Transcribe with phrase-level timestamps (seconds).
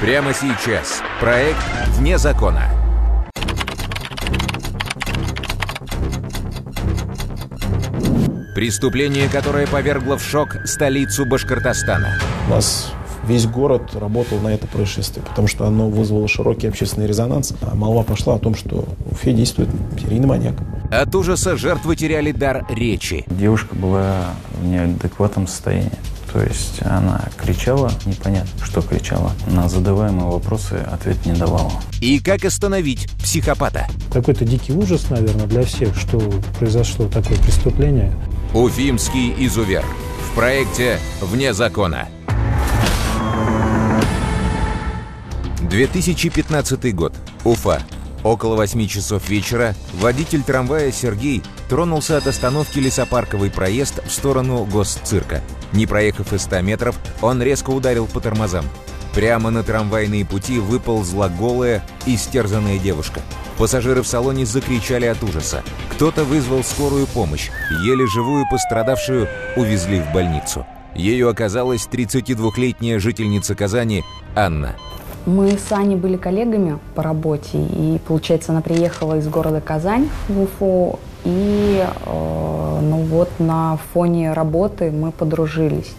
[0.00, 1.02] Прямо сейчас.
[1.20, 1.56] Проект
[1.96, 2.64] «Вне закона».
[8.54, 12.18] Преступление, которое повергло в шок столицу Башкортостана.
[12.46, 12.92] У нас
[13.26, 17.54] весь город работал на это происшествие, потому что оно вызвало широкий общественный резонанс.
[17.62, 20.56] А молва пошла о том, что в Уфе действует серийный маньяк.
[20.90, 23.24] От ужаса жертвы теряли дар речи.
[23.28, 25.90] Девушка была в неадекватном состоянии.
[26.36, 29.32] То есть она кричала, непонятно, что кричала.
[29.46, 31.72] На задаваемые вопросы ответ не давала.
[32.02, 33.88] И как остановить психопата?
[34.12, 36.18] Какой-то дикий ужас, наверное, для всех, что
[36.58, 38.12] произошло такое преступление.
[38.52, 39.82] Уфимский изувер.
[40.30, 42.06] В проекте «Вне закона».
[45.62, 47.14] 2015 год.
[47.44, 47.80] Уфа.
[48.26, 55.42] Около 8 часов вечера водитель трамвая Сергей тронулся от остановки лесопарковый проезд в сторону госцирка.
[55.72, 58.64] Не проехав и 100 метров, он резко ударил по тормозам.
[59.14, 63.20] Прямо на трамвайные пути выползла голая, истерзанная девушка.
[63.58, 65.62] Пассажиры в салоне закричали от ужаса.
[65.92, 67.50] Кто-то вызвал скорую помощь.
[67.84, 70.66] Еле живую пострадавшую увезли в больницу.
[70.96, 74.02] Ею оказалась 32-летняя жительница Казани
[74.34, 74.74] Анна.
[75.26, 80.42] Мы с Аней были коллегами по работе, и, получается, она приехала из города Казань в
[80.42, 85.92] Уфу, и, э, ну вот, на фоне работы мы подружились.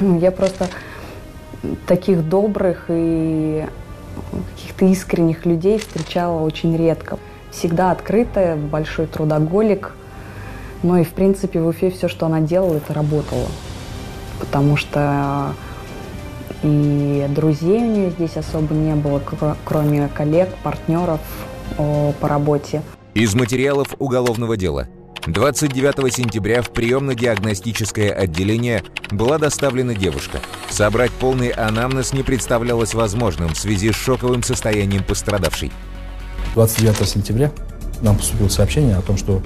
[0.00, 0.68] Я просто
[1.88, 3.66] таких добрых и
[4.54, 7.18] каких-то искренних людей встречала очень редко.
[7.50, 9.96] Всегда открытая, большой трудоголик.
[10.84, 13.48] Ну и, в принципе, в Уфе все, что она делала, это работало.
[14.38, 15.54] Потому что
[16.62, 19.22] и друзей у нее здесь особо не было,
[19.64, 21.20] кроме коллег, партнеров
[21.76, 22.82] по работе.
[23.14, 24.88] Из материалов уголовного дела.
[25.26, 30.40] 29 сентября в приемно-диагностическое отделение была доставлена девушка.
[30.70, 35.70] Собрать полный анамнез не представлялось возможным в связи с шоковым состоянием пострадавшей.
[36.54, 37.52] 29 сентября
[38.00, 39.42] нам поступило сообщение о том, что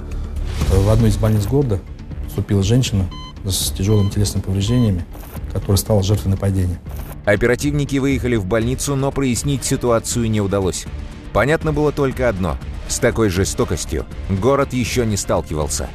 [0.69, 1.79] в одной из больниц города
[2.27, 3.05] вступила женщина
[3.45, 5.05] с тяжелыми телесными повреждениями,
[5.51, 6.79] которая стала жертвой нападения.
[7.25, 10.85] Оперативники выехали в больницу, но прояснить ситуацию не удалось.
[11.31, 12.57] Понятно было только одно.
[12.87, 15.89] С такой жестокостью город еще не сталкивался.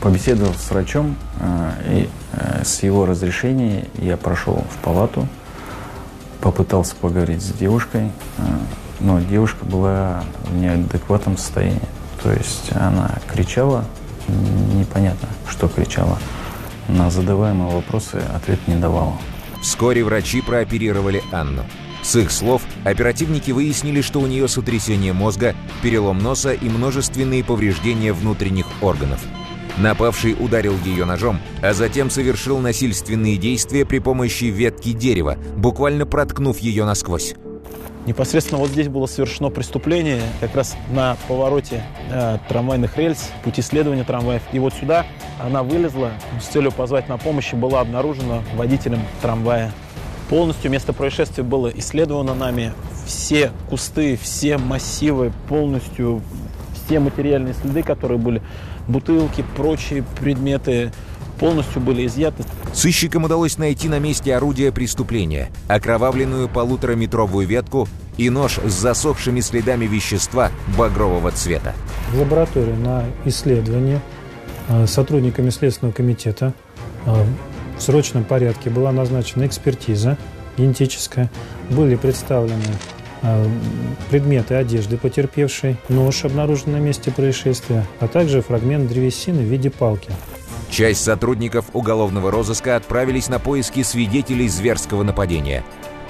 [0.00, 5.28] Побеседовал с врачом, э, и э, с его разрешения я прошел в палату,
[6.40, 8.42] попытался поговорить с девушкой, э,
[8.98, 11.80] но девушка была в неадекватном состоянии.
[12.22, 13.84] То есть она кричала,
[14.74, 16.18] непонятно, что кричала.
[16.88, 19.14] На задаваемые вопросы ответ не давала.
[19.62, 21.62] Вскоре врачи прооперировали Анну.
[22.02, 28.12] С их слов, оперативники выяснили, что у нее сотрясение мозга, перелом носа и множественные повреждения
[28.12, 29.20] внутренних органов.
[29.78, 36.58] Напавший ударил ее ножом, а затем совершил насильственные действия при помощи ветки дерева, буквально проткнув
[36.58, 37.34] ее насквозь.
[38.06, 44.02] Непосредственно вот здесь было совершено преступление, как раз на повороте э, трамвайных рельс, пути следования
[44.02, 44.42] трамваев.
[44.52, 45.06] И вот сюда
[45.40, 49.70] она вылезла с целью позвать на помощь и была обнаружена водителем трамвая.
[50.28, 52.72] Полностью место происшествия было исследовано нами.
[53.06, 56.22] Все кусты, все массивы, полностью
[56.84, 58.42] все материальные следы, которые были,
[58.88, 60.92] бутылки, прочие предметы,
[61.42, 62.44] полностью были изъяты.
[62.72, 69.86] Сыщикам удалось найти на месте орудия преступления, окровавленную полутораметровую ветку и нож с засохшими следами
[69.86, 71.74] вещества багрового цвета.
[72.12, 74.00] В лаборатории на исследование
[74.68, 76.54] э, сотрудниками Следственного комитета
[77.06, 77.24] э,
[77.76, 80.16] в срочном порядке была назначена экспертиза
[80.56, 81.28] генетическая.
[81.70, 82.62] Были представлены
[83.22, 83.46] э,
[84.10, 90.12] предметы одежды потерпевшей, нож обнаружен на месте происшествия, а также фрагмент древесины в виде палки.
[90.72, 95.62] Часть сотрудников уголовного розыска отправились на поиски свидетелей зверского нападения.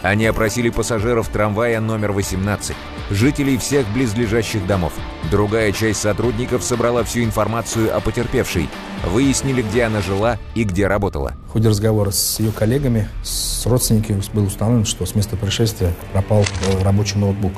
[0.03, 2.77] Они опросили пассажиров трамвая номер 18,
[3.11, 4.93] жителей всех близлежащих домов.
[5.33, 8.69] Другая часть сотрудников собрала всю информацию о потерпевшей,
[9.05, 11.33] выяснили, где она жила и где работала.
[11.49, 16.43] В ходе разговора с ее коллегами, с родственниками было установлено, что с места происшествия пропал
[16.43, 17.55] э, рабочий ноутбук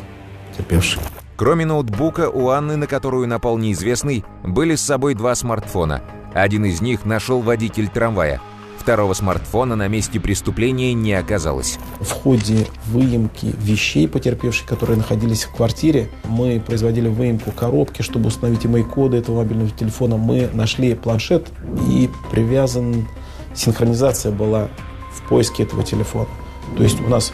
[0.57, 1.03] терпевший.
[1.37, 6.03] Кроме ноутбука, у Анны, на которую напал неизвестный, были с собой два смартфона–
[6.35, 8.41] один из них нашел водитель трамвая.
[8.79, 11.79] Второго смартфона на месте преступления не оказалось.
[12.01, 18.67] В ходе выемки вещей потерпевших, которые находились в квартире, мы производили выемку коробки, чтобы установить
[18.67, 20.19] имей-коды этого мобильного телефона.
[20.19, 21.49] Мы нашли планшет
[21.89, 23.09] и привязан,
[23.55, 24.69] синхронизация была
[25.15, 26.29] в поиске этого телефона.
[26.77, 27.33] То есть у нас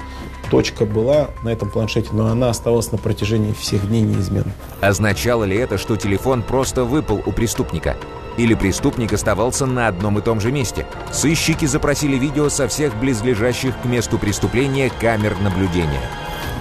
[0.52, 4.52] точка была на этом планшете, но она оставалась на протяжении всех дней неизменно.
[4.80, 7.96] Означало ли это, что телефон просто выпал у преступника?
[8.36, 10.86] Или преступник оставался на одном и том же месте?
[11.12, 16.00] Сыщики запросили видео со всех близлежащих к месту преступления камер наблюдения.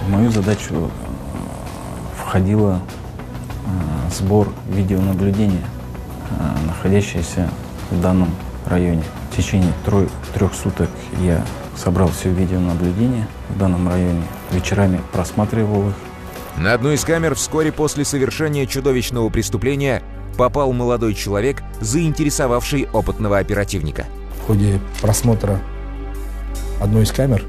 [0.06, 0.88] В мою задачу э,
[2.18, 2.80] входило
[3.66, 5.64] э, сбор видеонаблюдения,
[6.30, 7.50] э, находящееся
[7.90, 8.30] в данном
[8.66, 9.04] районе.
[9.30, 10.90] В течение трое, трех суток
[11.20, 11.44] я
[11.76, 14.22] собрал все видеонаблюдение в данном районе.
[14.50, 15.94] Вечерами просматривал их.
[16.56, 20.02] На одну из камер вскоре после совершения чудовищного преступления
[20.36, 24.06] попал молодой человек, заинтересовавший опытного оперативника.
[24.42, 25.60] В ходе просмотра
[26.80, 27.44] одной из камер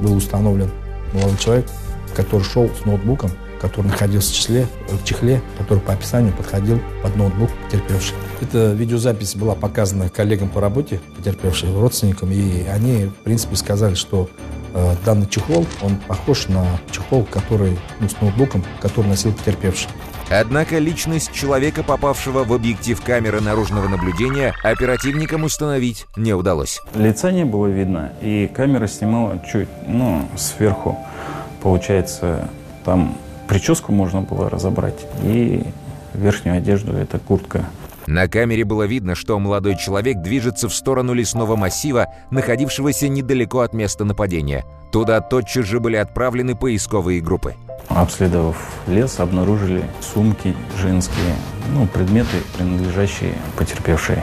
[0.00, 0.70] был установлен
[1.12, 1.66] молодой человек,
[2.14, 3.30] который шел с ноутбуком,
[3.60, 8.16] который находился в числе, в чехле, который по описанию подходил под ноутбук потерпевший.
[8.40, 14.28] Эта видеозапись была показана коллегам по работе, потерпевшим, родственникам, и они, в принципе, сказали, что
[14.74, 19.88] э, данный чехол, он похож на чехол, который, ну, с ноутбуком, который носил потерпевший.
[20.30, 26.80] Однако личность человека, попавшего в объектив камеры наружного наблюдения, оперативникам установить не удалось.
[26.94, 30.98] Лица не было видно, и камера снимала чуть, ну, сверху.
[31.62, 32.48] Получается,
[32.84, 33.16] там
[33.48, 35.64] прическу можно было разобрать, и
[36.14, 37.66] верхнюю одежду– это куртка.
[38.06, 43.74] На камере было видно, что молодой человек движется в сторону лесного массива, находившегося недалеко от
[43.74, 44.64] места нападения.
[44.92, 47.54] Туда тотчас же были отправлены поисковые группы.
[47.88, 48.56] Обследовав
[48.86, 51.34] лес, обнаружили сумки женские,
[51.72, 54.18] ну, предметы, принадлежащие потерпевшей.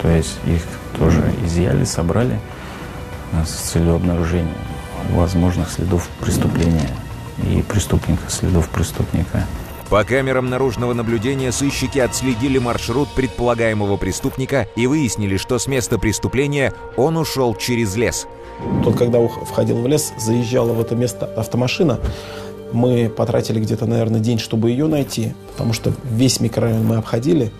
[0.00, 0.62] То есть их
[0.98, 2.40] тоже изъяли, собрали
[3.32, 4.54] э, с целью обнаружения
[5.10, 6.88] возможных следов преступления
[7.44, 9.44] и преступника, следов преступника.
[9.90, 16.72] По камерам наружного наблюдения сыщики отследили маршрут предполагаемого преступника и выяснили, что с места преступления
[16.96, 18.28] он ушел через лес.
[18.84, 21.98] Тот, когда входил в лес, заезжала в это место автомашина.
[22.72, 27.50] Мы потратили где-то, наверное, день, чтобы ее найти, потому что весь микрорайон мы обходили.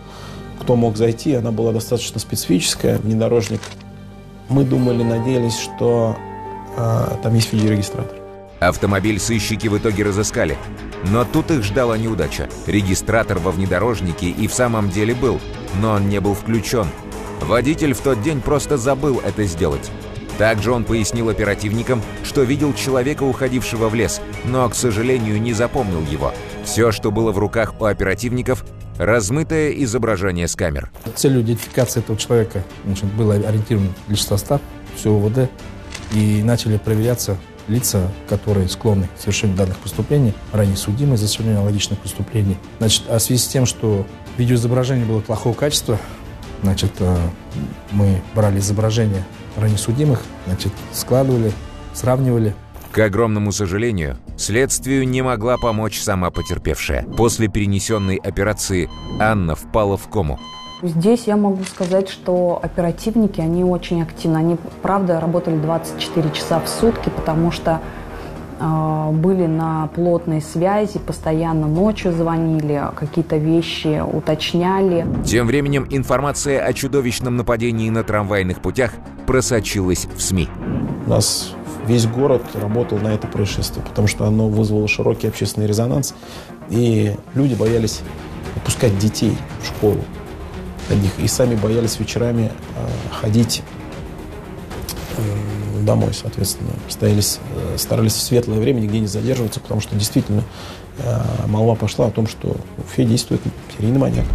[0.61, 3.61] Кто мог зайти, она была достаточно специфическая, внедорожник.
[4.49, 6.15] Мы думали, надеялись, что
[6.77, 8.20] э, там есть видеорегистратор.
[8.61, 10.57] Автомобиль сыщики в итоге разыскали.
[11.11, 12.49] Но тут их ждала неудача.
[12.67, 15.41] Регистратор во внедорожнике и в самом деле был,
[15.81, 16.87] но он не был включен.
[17.41, 19.91] Водитель в тот день просто забыл это сделать.
[20.37, 26.03] Также он пояснил оперативникам, что видел человека, уходившего в лес, но, к сожалению, не запомнил
[26.03, 26.33] его.
[26.65, 28.65] Все, что было в руках у оперативников–
[29.01, 30.91] размытое изображение с камер.
[31.17, 34.61] Целью идентификации этого человека значит, был ориентирован лишь состав,
[34.95, 35.51] все ОВД,
[36.13, 37.39] и начали проверяться
[37.71, 42.59] лица, которые склонны к совершению данных преступлений, ранее судимые за совершение аналогичных преступлений.
[42.79, 44.07] Значит, а в связи с тем, что
[44.37, 45.99] видеоизображение было плохого качества,
[46.63, 47.17] значит, э,
[47.93, 49.25] мы брали изображение
[49.57, 51.53] ранее судимых, значит, складывали,
[51.95, 52.55] сравнивали.
[52.93, 57.05] К огромному сожалению, следствию не могла помочь сама потерпевшая.
[57.05, 58.91] После перенесенной операции
[59.21, 60.41] Анна впала в кому.
[60.83, 64.39] Здесь я могу сказать, что оперативники, они очень активны.
[64.39, 67.81] Они, правда, работали 24 часа в сутки, потому что
[68.59, 75.07] э, были на плотной связи, постоянно ночью звонили, какие-то вещи уточняли.
[75.23, 78.93] Тем временем информация о чудовищном нападении на трамвайных путях
[79.27, 80.49] просочилась в СМИ.
[81.07, 81.53] У нас
[81.87, 86.15] весь город работал на это происшествие, потому что оно вызвало широкий общественный резонанс,
[86.71, 88.01] и люди боялись
[88.55, 90.01] выпускать детей в школу
[90.91, 92.89] одних, и сами боялись вечерами э,
[93.21, 93.63] ходить
[95.85, 96.71] домой, соответственно.
[96.89, 100.43] Старались, э, старались в светлое время нигде не задерживаться, потому что действительно
[100.99, 103.41] э, молва пошла о том, что в Уфе действует
[103.77, 104.27] серийный маньяк.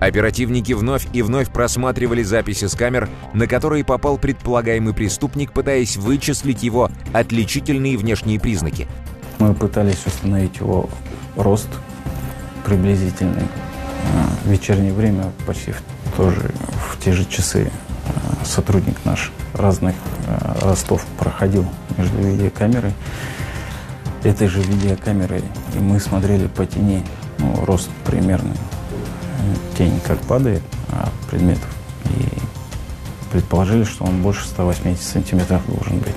[0.00, 6.62] Оперативники вновь и вновь просматривали записи с камер, на которые попал предполагаемый преступник, пытаясь вычислить
[6.62, 8.86] его отличительные внешние признаки.
[9.40, 10.88] Мы пытались установить его
[11.36, 11.68] рост
[12.64, 13.42] приблизительный.
[14.48, 15.82] А, в вечернее время, почти в,
[16.16, 16.50] тоже
[16.90, 17.70] в те же часы,
[18.06, 19.94] а, сотрудник наш разных
[20.26, 22.92] а, ростов проходил между видеокамерой
[24.24, 25.42] этой же видеокамерой,
[25.74, 27.04] и мы смотрели по тени,
[27.38, 28.56] ну, рост примерный
[29.76, 31.68] тень как падает от предметов.
[32.06, 36.14] И предположили, что он больше 180 сантиметров должен быть.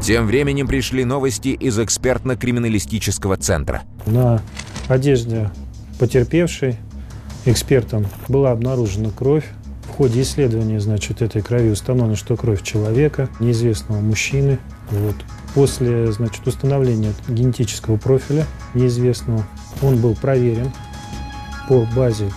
[0.00, 3.82] Тем временем пришли новости из экспертно-криминалистического центра.
[4.06, 4.40] На
[4.88, 5.50] одежде
[6.00, 6.78] потерпевшей
[7.44, 9.44] экспертом была обнаружена кровь.
[9.84, 14.58] В ходе исследования, значит, этой крови установлено, что кровь человека, неизвестного мужчины.
[14.90, 15.16] Вот.
[15.54, 19.44] После, значит, установления генетического профиля неизвестного
[19.82, 20.72] он был проверен
[21.68, 22.30] по базе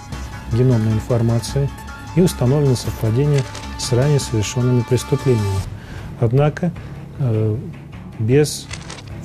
[0.51, 1.69] геномной информации
[2.17, 3.41] и установлено совпадение
[3.79, 5.61] с ранее совершенными преступлениями.
[6.19, 6.73] Однако
[7.19, 7.57] э,
[8.19, 8.67] без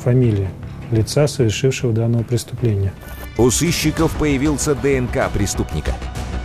[0.05, 0.49] фамилии
[0.93, 2.93] лица, совершившего данного преступления.
[3.39, 5.95] У сыщиков появился ДНК преступника.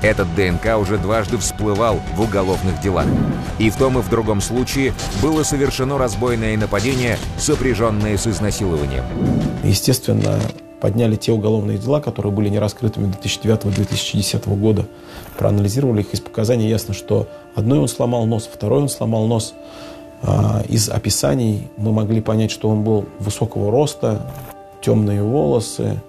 [0.04, 3.08] Этот ДНК уже дважды всплывал в уголовных делах.
[3.58, 9.04] И в том и в другом случае было совершено разбойное нападение, сопряженное с изнасилованием.
[9.64, 10.40] Естественно,
[10.82, 14.86] подняли те уголовные дела, которые были не раскрытыми 2009-2010 года.
[15.40, 16.70] Проанализировали их из показаний.
[16.70, 19.56] Ясно, что одной он сломал нос, второй он сломал нос.
[20.22, 24.22] А, из описаний мы могли понять, что он был высокого роста,
[24.80, 26.00] темные волосы,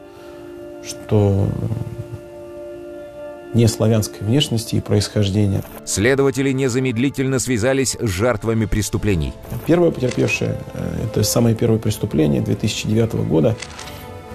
[0.87, 1.49] что
[3.55, 5.62] не славянской внешности и происхождения.
[5.85, 9.33] Следователи незамедлительно связались с жертвами преступлений.
[9.67, 13.57] Первая потерпевшая, э, это самое первое преступление 2009 года,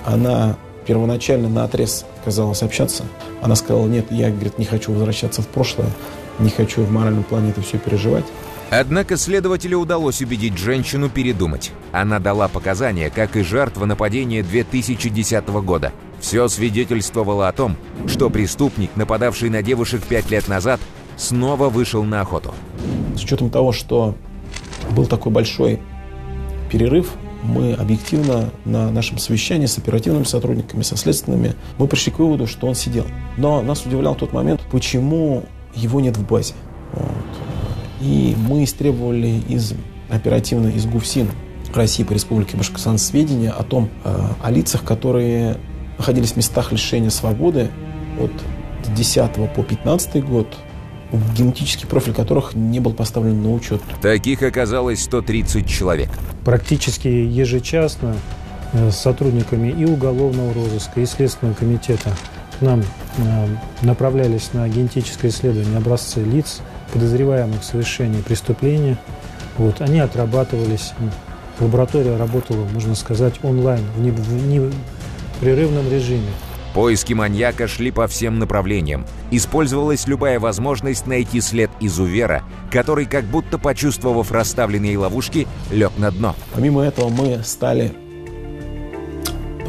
[0.05, 3.03] она первоначально на отрез отказалась общаться.
[3.41, 5.89] Она сказала, нет, я, говорит, не хочу возвращаться в прошлое,
[6.39, 8.25] не хочу в моральном плане это все переживать.
[8.71, 11.71] Однако следователю удалось убедить женщину передумать.
[11.91, 15.91] Она дала показания, как и жертва нападения 2010 года.
[16.19, 20.79] Все свидетельствовало о том, что преступник, нападавший на девушек пять лет назад,
[21.17, 22.53] снова вышел на охоту.
[23.15, 24.15] С учетом того, что
[24.91, 25.79] был такой большой
[26.71, 27.09] перерыв,
[27.41, 32.67] мы объективно на нашем совещании с оперативными сотрудниками, со следственными, мы пришли к выводу, что
[32.67, 33.05] он сидел.
[33.37, 36.53] Но нас удивлял тот момент, почему его нет в базе.
[38.01, 39.73] И мы истребовали из
[40.09, 41.29] оперативно из ГУФСИН
[41.75, 45.57] России по Республике Башкортостан сведения о том, э, о лицах, которые
[45.97, 47.69] находились в местах лишения свободы
[48.19, 48.31] от
[48.95, 50.47] 10 по 15 год,
[51.35, 53.81] генетический профиль которых не был поставлен на учет.
[54.01, 56.09] Таких оказалось 130 человек.
[56.43, 58.15] Практически ежечасно
[58.73, 62.15] э, с сотрудниками и уголовного розыска, и Следственного комитета
[62.57, 62.81] к нам
[63.17, 63.47] э,
[63.81, 68.97] направлялись на генетическое исследование образцы лиц, подозреваемых в совершении преступления.
[69.57, 70.93] Вот, они отрабатывались.
[71.59, 76.29] Лаборатория работала, можно сказать, онлайн, в непрерывном режиме.
[76.73, 79.05] Поиски маньяка шли по всем направлениям.
[79.31, 86.35] Использовалась любая возможность найти след изувера, который, как будто почувствовав расставленные ловушки, лег на дно.
[86.53, 87.91] Помимо этого мы стали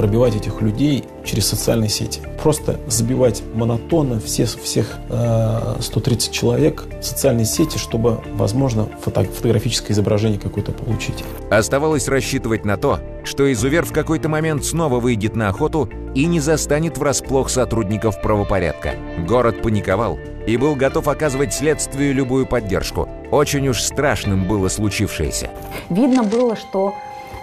[0.00, 2.23] пробивать этих людей через социальные сети.
[2.42, 9.92] Просто забивать монотонно все, всех э, 130 человек в социальные сети, чтобы, возможно, фото фотографическое
[9.92, 11.23] изображение какое-то получить.
[11.50, 16.40] Оставалось рассчитывать на то, что изувер в какой-то момент снова выйдет на охоту и не
[16.40, 18.95] застанет врасплох сотрудников правопорядка.
[19.28, 23.07] Город паниковал и был готов оказывать следствию любую поддержку.
[23.30, 25.50] Очень уж страшным было случившееся.
[25.90, 26.95] Видно было, что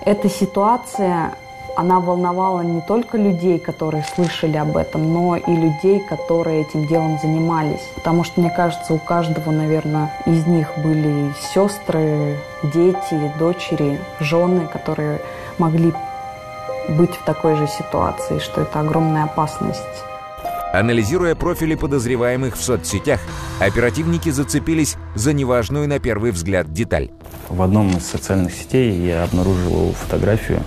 [0.07, 1.35] эта ситуация
[1.77, 7.19] она волновала не только людей, которые слышали об этом, но и людей, которые этим делом
[7.21, 7.87] занимались.
[7.93, 15.21] Потому что, мне кажется, у каждого, наверное, из них были сестры, дети, дочери, жены, которые
[15.59, 15.93] могли
[16.89, 19.81] быть в такой же ситуации, что это огромная опасность.
[20.73, 23.19] Анализируя профили подозреваемых в соцсетях,
[23.59, 27.11] оперативники зацепились за неважную на первый взгляд деталь.
[27.49, 30.63] В одном из социальных сетей я обнаружил фотографию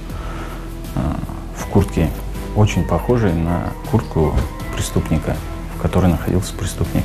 [1.71, 2.11] куртке,
[2.57, 4.35] очень похожей на куртку
[4.75, 5.37] преступника,
[5.77, 7.05] в которой находился преступник.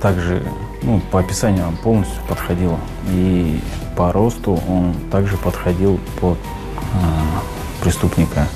[0.00, 0.42] Также
[0.82, 2.78] ну, по описанию он полностью подходил.
[3.10, 3.60] И
[3.96, 8.48] по росту он также подходил под э, преступника.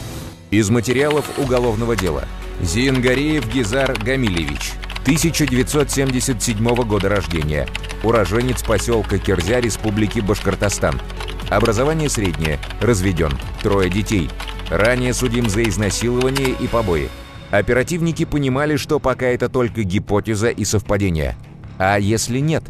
[0.51, 2.25] Из материалов уголовного дела.
[2.61, 7.69] Зиенгареев Гизар Гамилевич, 1977 года рождения,
[8.03, 11.01] уроженец поселка Кирзя Республики Башкортостан,
[11.49, 13.31] Образование среднее, разведен,
[13.63, 14.29] трое детей.
[14.71, 17.09] Ранее судим за изнасилование и побои.
[17.51, 21.37] Оперативники понимали, что пока это только гипотеза и совпадение.
[21.79, 22.65] А если нет?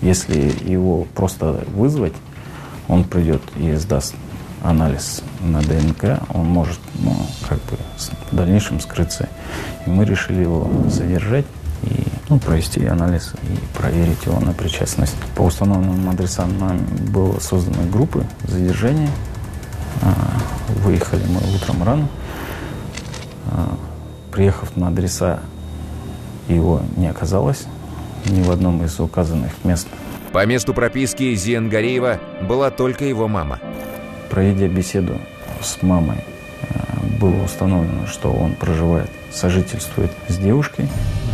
[0.00, 2.14] Если его просто вызвать,
[2.88, 4.14] он придет и сдаст
[4.62, 7.16] анализ на ДНК, он может ну,
[7.48, 7.76] как бы
[8.30, 9.28] в дальнейшем скрыться.
[9.86, 11.46] И мы решили его задержать
[11.82, 15.16] и ну, провести анализ и проверить его на причастность.
[15.34, 16.78] По установленным адресам нам
[17.12, 19.08] было созданы группы задержания.
[21.00, 22.08] Выехали мы утром рано.
[23.50, 23.74] А,
[24.30, 25.40] приехав на адреса,
[26.46, 27.64] его не оказалось
[28.26, 29.88] ни в одном из указанных мест.
[30.32, 33.60] По месту прописки Зиенгареева была только его мама.
[34.28, 35.18] Проведя беседу
[35.62, 36.22] с мамой,
[36.68, 40.86] а, было установлено, что он проживает, сожительствует с девушкой,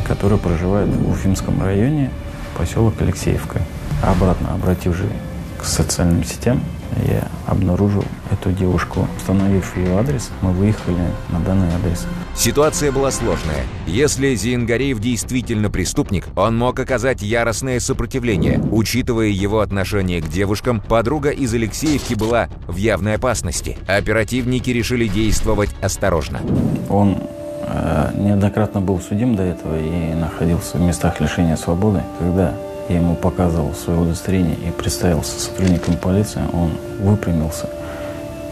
[0.07, 2.13] которая проживает в Уфимском районе,
[2.57, 3.61] поселок Алексеевка.
[4.01, 5.36] Обратно обратившись к
[5.69, 6.61] социальным сетям,
[7.05, 9.07] я обнаружил эту девушку.
[9.17, 10.97] Установив ее адрес, мы выехали
[11.29, 12.07] на данный адрес.
[12.35, 13.65] Ситуация была сложная.
[13.87, 18.61] Если Зиенгареев действительно преступник, он мог оказать яростное сопротивление.
[18.71, 23.79] Учитывая его отношение к девушкам, подруга из Алексеевки была в явной опасности.
[23.87, 26.41] Оперативники решили действовать осторожно.
[26.89, 27.19] Он
[27.63, 32.03] э, неоднократно был судим до этого и находился в местах лишения свободы.
[32.19, 32.55] Когда
[32.89, 37.69] я ему показывал свое удостоверение и представился сотрудником полиции, он выпрямился,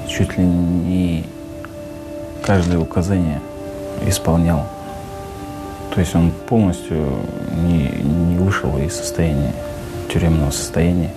[0.08, 1.24] чуть ли не
[2.44, 3.40] каждое указание
[4.06, 4.66] исполнял.
[5.94, 7.06] То есть он полностью
[7.64, 9.52] не, не вышел из состояния,
[10.12, 11.10] тюремного состояния.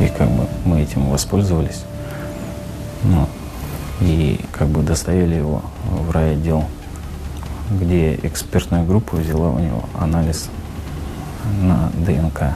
[0.00, 1.84] И как бы мы этим воспользовались.
[3.04, 3.26] Ну,
[4.00, 6.64] и как бы доставили его в райотдел,
[7.70, 10.50] где экспертная группа взяла у него анализ
[11.62, 12.54] на ДНК.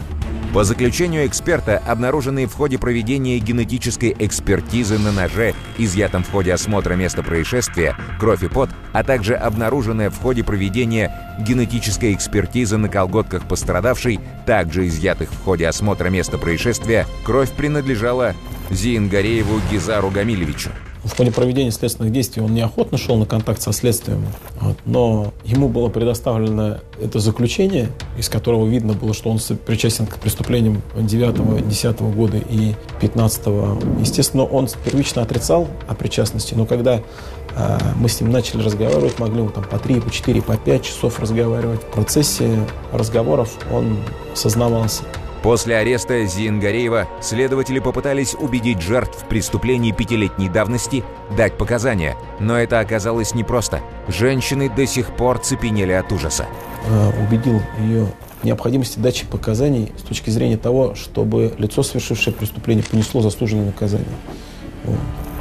[0.55, 6.95] По заключению эксперта, обнаруженные в ходе проведения генетической экспертизы на ноже, изъятом в ходе осмотра
[6.95, 13.47] места происшествия, кровь и пот, а также обнаруженная в ходе проведения генетической экспертизы на колготках
[13.47, 18.35] пострадавшей, также изъятых в ходе осмотра места происшествия, кровь принадлежала
[18.71, 20.71] Зиингарееву Гизару Гамилевичу.
[21.09, 24.25] В ходе проведения следственных действий он неохотно шел на контакт со следствием,
[24.61, 27.89] вот, но ему было предоставлено это заключение,
[28.19, 34.01] из которого видно было, что он причастен к преступлениям 9-10 года и 15 -го.
[34.01, 39.43] Естественно, он первично отрицал о причастности, но когда э, мы с ним начали разговаривать, могли
[39.43, 41.81] мы там по 3, по 4, по 5 часов разговаривать.
[41.81, 43.99] В процессе разговоров он
[44.35, 45.05] сознавался.
[45.43, 51.05] После ареста Зиенгареева следователи попытались убедить жертв преступлений пятилетней давности
[51.37, 53.81] дать показания, но это оказалось непросто.
[54.09, 56.47] Женщины до сих пор цепенели от ужаса.
[56.87, 58.09] Э, убедил ее
[58.43, 64.07] необходимости дачи показаний с точки зрения того, чтобы лицо, совершившее преступление, понесло заслуженное наказание.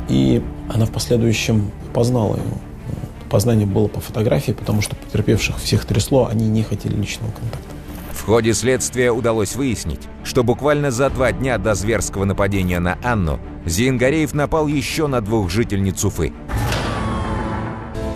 [0.09, 2.57] И она в последующем познала его.
[3.29, 7.76] Познание было по фотографии, потому что потерпевших всех трясло, они не хотели личного контакта.
[8.17, 13.39] В ходе следствия удалось выяснить, что буквально за два дня до зверского нападения на Анну
[13.65, 16.33] Зиенгареев напал еще на двух жительниц Уфы.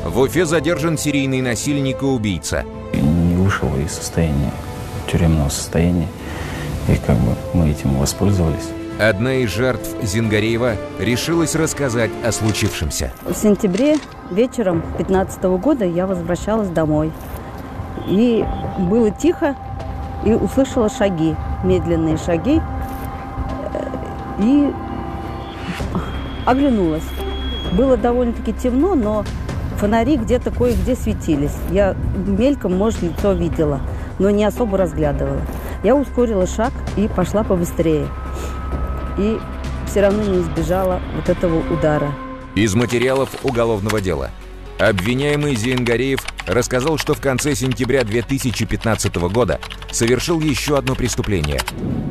[0.03, 2.65] В Уфе задержан серийный насильник и убийца.
[2.93, 4.51] Не вышел из состояния,
[5.09, 6.07] тюремного состояния,
[6.89, 8.69] и как бы мы этим воспользовались.
[8.99, 13.13] Одна из жертв Зингареева решилась рассказать о случившемся.
[13.23, 13.97] В сентябре
[14.31, 17.11] вечером 15 года я возвращалась домой.
[18.07, 18.43] И
[18.79, 19.55] было тихо,
[20.23, 22.61] и услышала шаги, медленные шаги,
[24.39, 24.73] и
[26.45, 27.03] оглянулась.
[27.73, 29.23] Было довольно-таки темно, но
[29.77, 31.55] фонари где-то кое-где светились.
[31.71, 33.81] Я мельком, может, лицо видела,
[34.19, 35.41] но не особо разглядывала.
[35.83, 38.07] Я ускорила шаг и пошла побыстрее.
[39.17, 39.39] И
[39.87, 42.11] все равно не избежала вот этого удара.
[42.55, 44.29] Из материалов уголовного дела.
[44.79, 49.59] Обвиняемый Зиенгареев рассказал, что в конце сентября 2015 года
[49.91, 51.61] совершил еще одно преступление.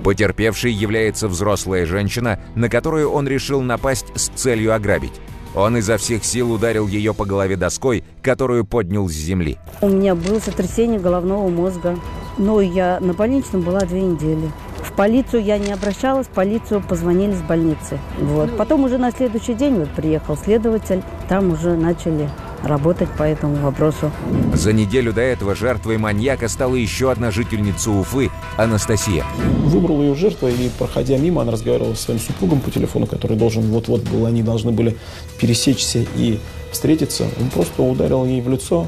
[0.05, 5.21] Потерпевшей является взрослая женщина, на которую он решил напасть с целью ограбить.
[5.55, 9.59] Он изо всех сил ударил ее по голове доской, которую поднял с земли.
[9.81, 11.99] У меня было сотрясение головного мозга.
[12.39, 14.51] Но я на больничном была две недели.
[14.83, 17.99] В полицию я не обращалась, в полицию позвонили с больницы.
[18.19, 18.57] Вот.
[18.57, 22.31] Потом уже на следующий день вот приехал следователь, там уже начали
[22.65, 24.11] работать по этому вопросу.
[24.55, 29.25] За неделю до этого жертвой маньяка стала еще одна жительница Уфы– Анастасия.
[29.65, 33.63] Выбрал ее жертвой, и, проходя мимо, она разговаривала с своим супругом по телефону, который должен
[33.71, 34.97] вот-вот был, они должны были
[35.39, 36.39] пересечься и
[36.73, 37.27] встретиться.
[37.41, 38.87] Он просто ударил ей в лицо,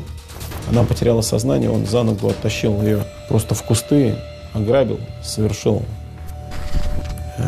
[0.69, 4.17] она потеряла сознание, он за ногу оттащил ее просто в кусты,
[4.53, 5.83] ограбил, совершил
[7.39, 7.43] э,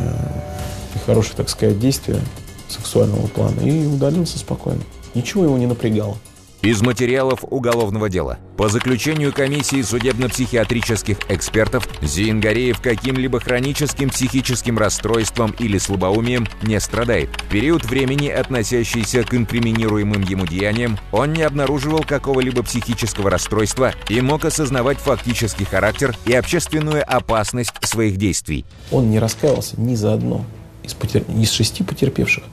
[1.06, 2.20] хорошее, так сказать, действие
[2.68, 4.82] сексуального плана и удалился спокойно.
[5.14, 6.18] Ничего его не напрягало.
[6.64, 8.38] Из материалов уголовного дела.
[8.56, 17.28] По заключению комиссии судебно-психиатрических экспертов, Зиенгареев каким-либо хроническим психическим расстройством или слабоумием не страдает.
[17.36, 24.22] В период времени, относящийся к инкриминируемым ему деяниям, он не обнаруживал какого-либо психического расстройства и
[24.22, 28.64] мог осознавать фактический характер и общественную опасность своих действий.
[28.90, 30.46] Он не раскаивался ни за одно
[30.82, 31.24] из, потер...
[31.28, 32.44] из шести потерпевших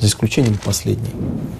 [0.00, 1.10] за исключением последней,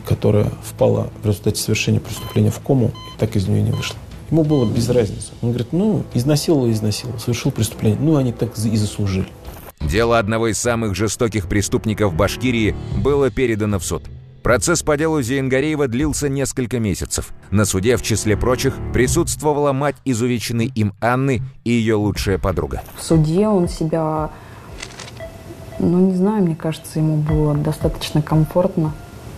[0.06, 3.96] которая впала в результате совершения преступления в кому и так из нее не вышла.
[4.30, 5.32] Ему было без разницы.
[5.40, 7.98] Он говорит, ну, изнасиловал и изнасиловал, совершил преступление.
[7.98, 9.28] Ну, они так и заслужили.
[9.80, 14.02] Дело одного из самых жестоких преступников Башкирии было передано в суд.
[14.42, 17.30] Процесс по делу Зиенгареева длился несколько месяцев.
[17.50, 22.82] На суде, в числе прочих, присутствовала мать изувеченной им Анны и ее лучшая подруга.
[22.96, 24.30] В суде он себя
[25.78, 28.92] ну, не знаю, мне кажется, ему было достаточно комфортно.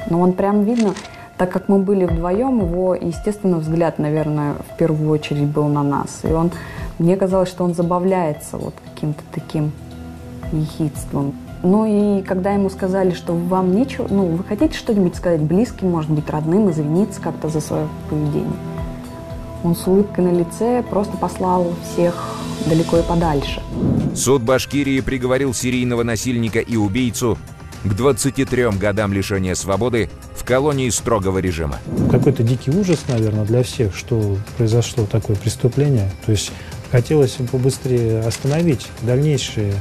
[0.08, 0.94] Но он прям видно,
[1.36, 6.20] так как мы были вдвоем, его, естественно, взгляд, наверное, в первую очередь был на нас.
[6.22, 6.50] И он,
[6.98, 9.72] мне казалось, что он забавляется вот каким-то таким
[10.52, 11.34] ехидством.
[11.62, 16.10] Ну и когда ему сказали, что вам нечего, ну, вы хотите что-нибудь сказать близким, может
[16.10, 18.56] быть, родным, извиниться как-то за свое поведение.
[19.62, 22.14] Он с улыбкой на лице просто послал всех
[22.66, 23.62] далеко и подальше.
[24.14, 27.38] Суд Башкирии приговорил серийного насильника и убийцу
[27.84, 31.78] к 23 годам лишения свободы в колонии строгого режима.
[32.10, 36.10] Какой-то дикий ужас, наверное, для всех, что произошло такое преступление.
[36.26, 36.52] То есть
[36.90, 39.74] хотелось побыстрее остановить дальнейшие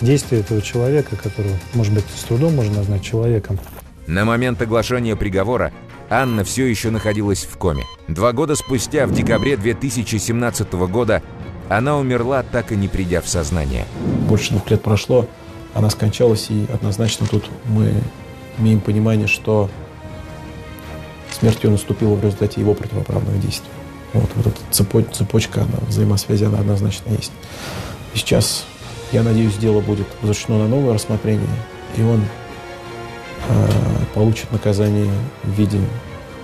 [0.00, 3.58] действия этого человека, которого, может быть, с трудом можно назвать человеком.
[4.06, 5.72] На момент оглашения приговора
[6.08, 7.84] Анна все еще находилась в коме.
[8.08, 11.22] Два года спустя, в декабре 2017 года,
[11.68, 13.86] она умерла, так и не придя в сознание.
[14.28, 15.28] Больше двух лет прошло,
[15.74, 17.92] она скончалась, и однозначно тут мы
[18.58, 19.68] имеем понимание, что
[21.32, 23.70] смерть ее наступила в результате его противоправных действий.
[24.12, 27.32] Вот, вот эта цепочка, цепочка она, взаимосвязи, она однозначно есть.
[28.14, 28.64] И сейчас,
[29.10, 31.48] я надеюсь, дело будет возвращено на новое рассмотрение,
[31.96, 32.22] и он
[33.48, 33.68] э,
[34.14, 35.10] получит наказание
[35.42, 35.78] в виде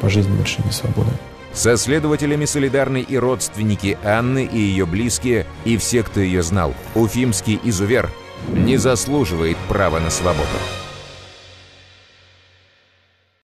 [0.01, 1.11] пожизненного лишения свободы.
[1.53, 6.75] Со следователями солидарны и родственники Анны, и ее близкие, и все, кто ее знал.
[6.95, 8.11] Уфимский изувер
[8.49, 10.49] не заслуживает права на свободу.